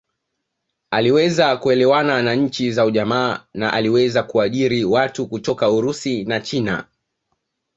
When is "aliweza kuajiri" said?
3.73-4.83